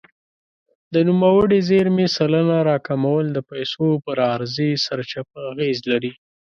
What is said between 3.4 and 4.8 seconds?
پیسو پر عرضې